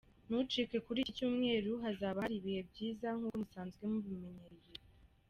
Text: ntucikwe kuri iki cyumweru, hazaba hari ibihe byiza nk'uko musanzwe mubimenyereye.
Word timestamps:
ntucikwe 0.27 0.77
kuri 0.85 0.99
iki 1.01 1.15
cyumweru, 1.17 1.71
hazaba 1.83 2.23
hari 2.23 2.35
ibihe 2.37 2.61
byiza 2.69 3.07
nk'uko 3.17 3.37
musanzwe 3.41 3.83
mubimenyereye. 3.91 4.71